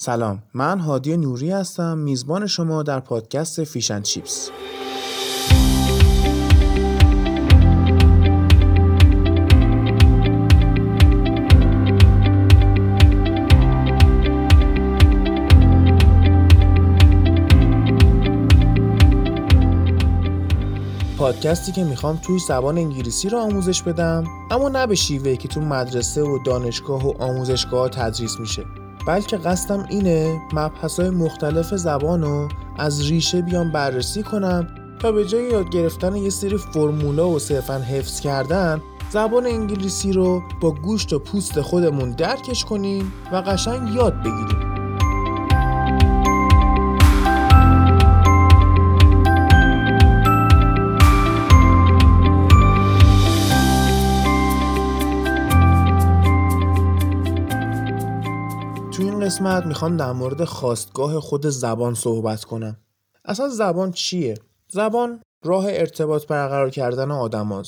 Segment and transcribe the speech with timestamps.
[0.00, 4.50] سلام من هادی نوری هستم میزبان شما در پادکست فیشن چیپس
[21.18, 25.60] پادکستی که می‌خوام توی زبان انگلیسی رو آموزش بدم اما نه به شیوهی که تو
[25.60, 28.64] مدرسه و دانشگاه و آموزشگاه تدریس میشه.
[29.08, 34.66] بلکه قصدم اینه مبحث مختلف زبان رو از ریشه بیام بررسی کنم
[35.00, 40.42] تا به جای یاد گرفتن یه سری فرمولا و صرفا حفظ کردن زبان انگلیسی رو
[40.60, 44.77] با گوشت و پوست خودمون درکش کنیم و قشنگ یاد بگیریم.
[59.06, 62.76] قسمت می‌خوام در مورد خواستگاه خود زبان صحبت کنم.
[63.24, 64.34] اصلا زبان چیه؟
[64.68, 67.62] زبان راه ارتباط برقرار کردن آدم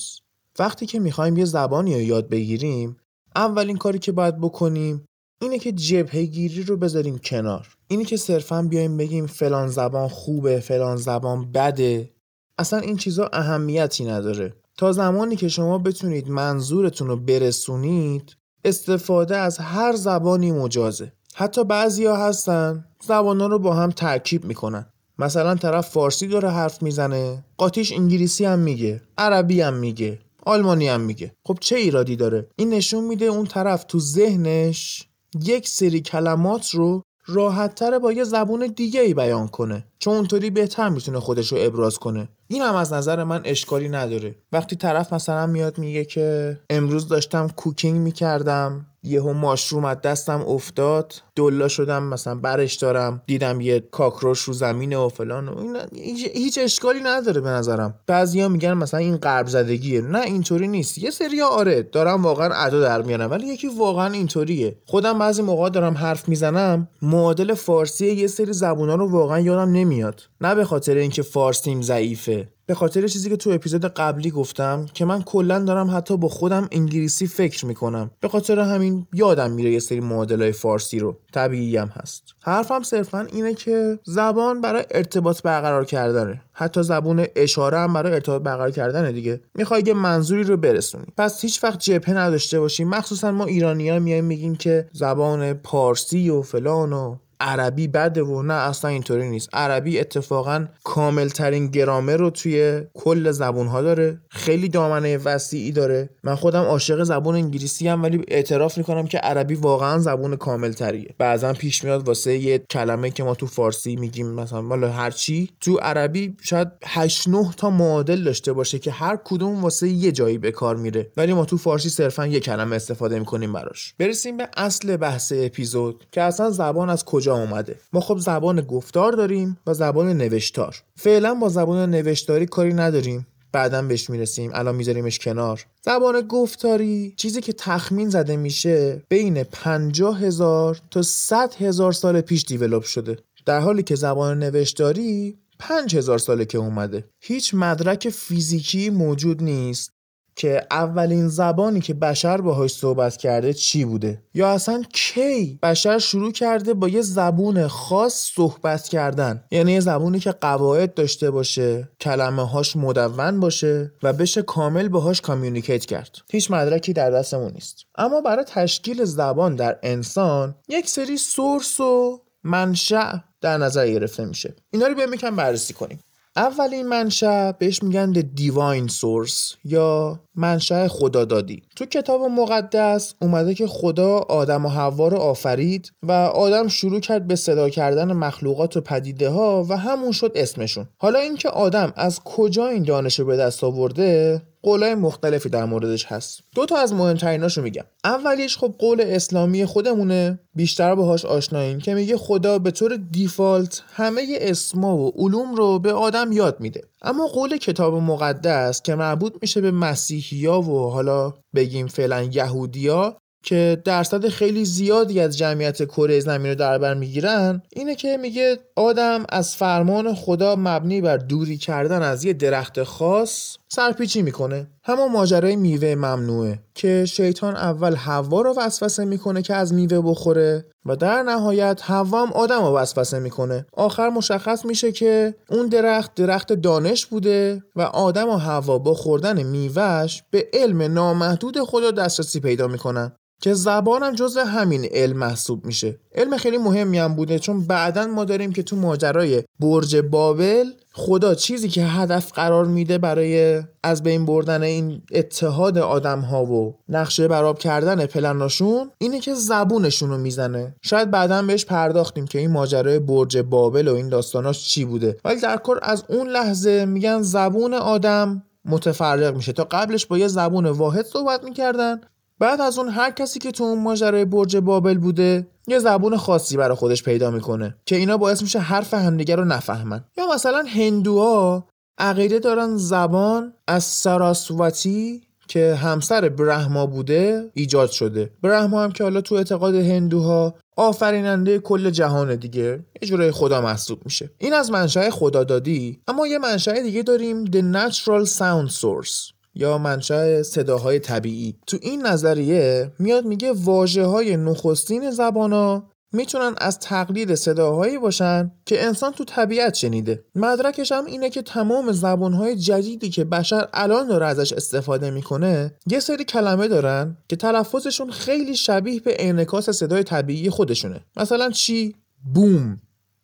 [0.58, 2.96] وقتی که می‌خوایم یه زبانی رو یاد بگیریم
[3.36, 5.04] اولین کاری که باید بکنیم
[5.40, 7.68] اینه که جبهه گیری رو بذاریم کنار.
[7.88, 12.10] اینه که صرفا بیایم بگیم فلان زبان خوبه فلان زبان بده.
[12.58, 14.54] اصلا این چیزا اهمیتی نداره.
[14.78, 21.12] تا زمانی که شما بتونید منظورتون رو برسونید استفاده از هر زبانی مجازه.
[21.34, 24.86] حتی بعضیا هستن زبانا رو با هم ترکیب می‌کنن.
[25.18, 31.00] مثلا طرف فارسی داره حرف می‌زنه قاطیش انگلیسی هم میگه عربی هم میگه آلمانی هم
[31.00, 31.32] میگه.
[31.46, 35.06] خب چه ایرادی داره؟ این نشون میده اون طرف تو ذهنش
[35.44, 39.84] یک سری کلمات رو راحت با یه زبون دیگه ای بیان کنه.
[39.98, 42.28] چون اونطوری بهتر می‌تونه خودش رو ابراز کنه.
[42.48, 44.34] این هم از نظر من اشکالی نداره.
[44.52, 51.14] وقتی طرف مثلا میاد میگه که امروز داشتم کوکینگ می‌کردم یهو ماشروم از دستم افتاد.
[51.36, 56.58] دلا شدم مثلا برش دارم دیدم یه کاکروش رو زمینه و فلان و این هیچ
[56.62, 57.94] اشکالی نداره به نظرم.
[58.06, 60.00] بعضیا میگن مثلا این قرب زدگیه.
[60.00, 60.98] نه اینطوری نیست.
[60.98, 64.76] یه سری آره دارم واقعا ادا در میارم ولی یکی واقعا اینطوریه.
[64.86, 70.22] خودم بعضی موقع دارم حرف می‌زنم معادل فارسی یه سری زبونا رو واقعا یادم نمیاد.
[70.40, 72.48] نه به خاطر اینکه فارسیم ضعیفه.
[72.70, 76.68] به خاطر چیزی که تو اپیزود قبلی گفتم که من کلا دارم حتی با خودم
[76.72, 78.10] انگلیسی فکر می‌کنم.
[78.20, 81.16] به خاطر همین یادم میره یه سری معادلای فارسی رو.
[81.32, 82.22] طبیعی هم هست.
[82.42, 86.40] حرفم صرفا اینه که زبان برای ارتباط برقرار کردنه.
[86.52, 89.40] حتی زبون اشاره هم برای ارتباط برقرار کردنه دیگه.
[89.54, 91.06] می‌خوای یه منظوری رو برسونی.
[91.16, 96.30] پس هیچ وقت جبهه نداشته باشیم مخصوصا ما ایرانی ها میایم میگیم که زبان پارسی
[96.30, 99.48] و فلان و عربی بده و نه اصلا اینطوری نیست.
[99.52, 104.18] عربی اتفاقا کامل ترین گرامر رو توی کل زبون ها داره.
[104.28, 106.10] خیلی دامنه وسیعی داره.
[106.24, 111.14] من خودم عاشق زبون انگلیسی هم ولی اعتراف می‌کنم که عربی واقعا زبون کامل تریه
[111.18, 115.50] بعضا پیش میاد واسه یه کلمه که ما تو فارسی میگیم مثلا مالا هر چی.
[115.60, 120.38] تو عربی شاید 8 9 تا معادل داشته باشه که هر کدوم واسه یه جایی
[120.38, 121.10] به کار میره.
[121.16, 123.94] ولی ما تو فارسی صرفا یه کلمه استفاده می‌کنیم براش.
[123.98, 127.76] برسیم به اصل بحث اپیزود که اصلا زبان از کجا اومده.
[127.92, 130.82] ما خب زبان گفتار داریم و زبان نوشتار.
[130.96, 133.26] فعلا با زبان نوشتاری کاری نداریم.
[133.52, 134.50] بعدا بهش می‌رسیم.
[134.54, 135.66] الان میذاریمش کنار.
[135.82, 142.44] زبان گفتاری چیزی که تخمین زده میشه بین 50 هزار تا 100 هزار سال پیش
[142.44, 143.18] دیولوب شده.
[143.46, 147.04] در حالی که زبان نوشتاری 5000 ساله که اومده.
[147.20, 149.92] هیچ مدرک فیزیکی موجود نیست.
[150.36, 156.32] که اولین زبانی که بشر باهاش صحبت کرده چی بوده؟ یا اصلا کی بشر شروع
[156.32, 162.48] کرده با یه زبون خاص صحبت کردن؟ یعنی یه زبونی که قواعد داشته باشه کلمه
[162.48, 166.18] هاش مدون باشه و بشه کامل باهاش کامیونیکیت کرد.
[166.30, 167.76] هیچ مدرکی در دستمون نیست.
[167.98, 174.54] اما برای تشکیل زبان در انسان یک سری سورس و منشأ در نظر گرفته میشه.
[174.70, 176.00] اینا رو بیایم یکم بررسی کنیم.
[176.36, 181.62] اولین منشأ بهش میگن دیواین سورس یا منشأ خدادادی.
[181.76, 187.26] تو کتاب مقدس اومده که خدا آدم و حوا رو آفرید و آدم شروع کرد
[187.26, 190.88] به صدا کردن مخلوقات و پدیده ها و همون شد اسمشون.
[190.98, 196.06] حالا اینکه آدم از کجا این دانش رو به دست آورده قولای مختلفی در موردش
[196.06, 196.40] هست.
[196.54, 197.84] دو تا از مهمتریناشو میگم.
[198.04, 200.40] اولیش خب قول اسلامی خودمونه.
[200.54, 205.92] بیشتر باهاش آشناییم که میگه خدا به طور دیفالت همه اسما و علوم رو به
[205.92, 206.82] آدم یاد میده.
[207.02, 213.82] اما قول کتاب مقدس که مربوط میشه به مسیحیا و حالا بگیم فعلا یهودیا که
[213.84, 219.24] درصد خیلی زیادی از جمعیت کره زمین رو در بر می‌گیرن اینه که میگه آدم
[219.28, 224.66] از فرمان خدا مبنی بر دوری کردن از یه درخت خاص سرپیچی می‌کنه.
[224.82, 226.58] همون ماجرای میوه ممنوعه.
[226.80, 232.26] که شیطان اول حوا رو وسوسه می‌کنه که از میوه بخوره و در نهایت حوا
[232.26, 233.66] هم آدم رو وسوسه می‌کنه.
[233.72, 239.42] آخر مشخص میشه که اون درخت درخت دانش بوده و آدم و حوا با خوردن
[239.42, 243.12] میوهش به علم نامحدود خدا دسترسی پیدا می‌کنن
[243.42, 246.00] که زبانم جز همین علم محسوب میشه.
[246.14, 250.64] علم خیلی مهمی هم بوده چون بعدا ما داریم که تو ماجرای برج بابل
[251.00, 256.74] خدا چیزی که هدف قرار میده برای از بین بردن این اتحاد آدم ها و
[256.88, 260.74] نقشه براب کردن پلناشون اینه که زبونشون رو می‌زنه.
[260.82, 265.16] شاید بعدا بهش پرداختیم که این ماجرای برج بابل و این داستاناش چی بوده.
[265.24, 269.52] ولی در کل از اون لحظه میگن زبون آدم متفرق میشه.
[269.52, 272.00] تا قبلش با یه زبون واحد صحبت می‌کردن.
[272.38, 276.56] بعد از اون هر کسی که تو اون ماجرای برج بابل بوده یه زبون خاصی
[276.56, 280.04] برای خودش پیدا می‌کنه که اینا باعث میشه حرف همدیگه رو نفهمن.
[280.16, 281.64] یا مثلا هندوها
[281.98, 288.30] عقیده دارن زبان از سراسواتی که همسر برهما بوده ایجاد شده.
[288.42, 292.80] برهما هم که حالا تو اعتقاد هندوها آفریننده کل جهان دیگه.
[293.02, 294.30] یه جورای خدا محسوب میشه.
[294.38, 299.39] این از منشأ خدادادی اما یه منشأ دیگه داریم The Natural Sound Source.
[299.54, 301.54] یا منشأ صداهای طبیعی.
[301.66, 308.50] تو این نظریه میاد میگه واجه های نخستین زبان ها می‌تونن از تقلید صداهایی باشن
[308.66, 310.24] که انسان تو طبیعت شنیده.
[310.34, 316.00] مدرکش هم اینه که تمام زبانهای جدیدی که بشر الان داره ازش استفاده می‌کنه یه
[316.00, 321.00] سری کلمه دارن که تلفظشون خیلی شبیه به انعکاس صدای طبیعی خودشونه.
[321.16, 321.94] مثلا چی؟
[322.34, 322.80] بوم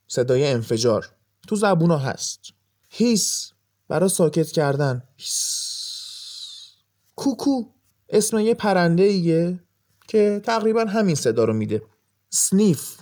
[0.08, 1.08] صدای انفجار.
[1.48, 2.40] تو زبونا هست.
[2.90, 3.50] هیس
[3.88, 5.02] برای ساکت کردن.
[5.16, 5.65] هیس.
[7.16, 7.64] کوکو
[8.08, 9.58] اسم یه پرنده ایه
[10.08, 11.82] که تقریبا همین صدا رو میده.
[12.30, 12.96] سنیف.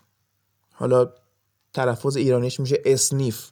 [0.73, 1.13] حالا
[1.75, 3.51] تلفظ ایرانیش میشه اسنیف.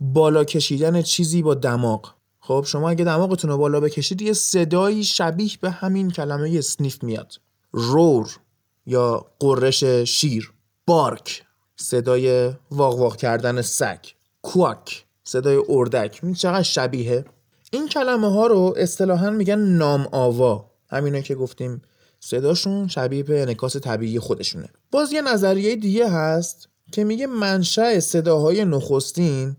[0.00, 2.14] بالا کشیدن چیزی با دماغ.
[2.40, 7.34] خب شما اگه دماغتون رو بالا بکشید یه صدایی شبیه به همین کلمه اسنیف میاد.
[7.72, 8.38] رور
[8.86, 10.52] یا قررش شیر.
[10.86, 11.42] بارک.
[11.76, 13.98] صدای واق واق کردن سگ.
[14.42, 15.04] کواک.
[15.24, 16.20] صدای اردک.
[16.22, 17.24] این چقدر شبیه
[17.72, 21.82] این کلمه ها رو اصطلاحا میگن نام آوا همینه که گفتیم
[22.20, 24.68] صداشون شبیه به انکاس طبیعی خودشونه.
[24.90, 29.56] باز یه نظریه دیگه هست که میگه منشأ صداهای نخستین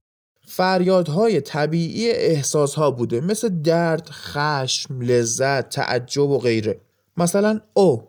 [0.48, 6.82] فریادهای طبیعی احساسها بوده مثل درد، خشم، لذت، تعجب و غیره.
[7.18, 8.04] مثلا او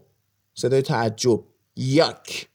[0.55, 1.41] صدای تعجب
[1.77, 2.49] یاک.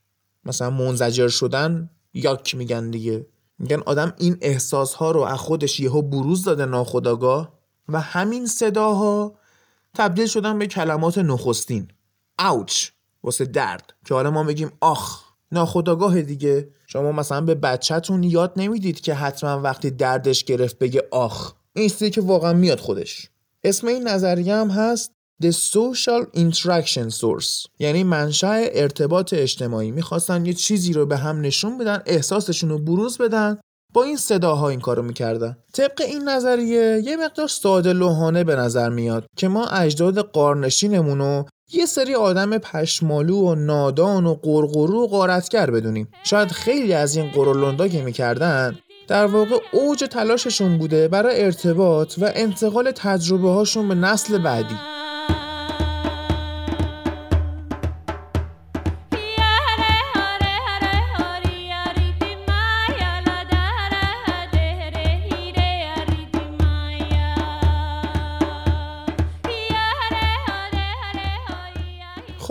[0.46, 3.26] مثلا منزجر شدن یاک میگن دیگه.
[3.60, 7.54] میگن آدم این احساس ها رو از خودش یهو بروز داده ناخداگاه
[7.90, 9.36] و همین صداها
[9.94, 11.88] تبدیل شدن به کلمات نخستین.
[12.40, 12.90] اوچ
[13.24, 13.94] واسه درد.
[14.06, 15.22] که حالا ما بگیم آخ
[15.52, 16.68] ناخداگاه دیگه.
[16.88, 21.54] شما مثلا به بچهتون یاد نمی‌دید که حتما وقتی دردش گرفت بگه آخ.
[21.74, 23.30] این که واقعا میاد خودش.
[23.64, 25.12] اسم این نظریه هم هست
[25.44, 29.92] The Social Interaction Source یعنی منشأ ارتباط اجتماعی.
[29.92, 33.58] می‌خواستن یه چیزی رو به هم نشون بدن احساسشون رو بروز بدن
[33.94, 35.58] با این صداها این کارو می‌کردن.
[35.74, 41.46] طبق این نظریه یه مقدار ساده لوحانه به نظر میاد که ما اجداد قارنشینمون رو
[41.74, 46.08] یه سری آدم پشمالو و نادان و قرقرو و قارتگر بدونیم.
[46.24, 52.32] شاید خیلی از این قرولوندا که می‌کردن در واقع اوج تلاششون بوده برای ارتباط و
[52.36, 54.95] انتقال تجربه هاشون به نسل بعدی.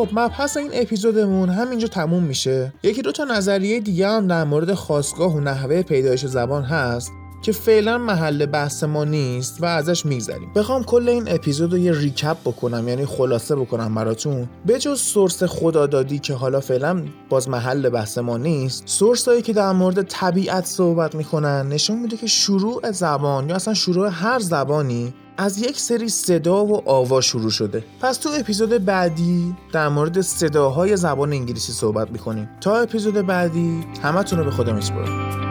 [0.04, 2.72] خب مبحث این اپیزودمون همینجا تموم میشه.
[2.82, 7.52] یکی دو تا نظریه دیگه هم در مورد خواستگاه و نحوه پیدایش زبان هست که
[7.52, 10.52] فعلا محل بحث ما نیست و ازش میگذریم.
[10.54, 14.48] بخوام کل این اپیزود رو یه ریکپ بکنم یعنی خلاصه بکنم براتون.
[14.66, 19.52] به جز سورس خدادادی که حالا فعلا باز محل بحث ما نیست سورس هایی که
[19.52, 25.14] در مورد طبیعت صحبت می‌کنن نشون میده که شروع زبان یا اصلا شروع هر زبانی
[25.36, 27.84] از یک سری صدا و آوا شروع شده.
[28.00, 32.48] پس تو اپیزود بعدی در مورد صداهای زبان انگلیسی صحبت می‌کنیم.
[32.60, 35.43] تا اپیزود بعدی همتون رو به خدا میسپارم.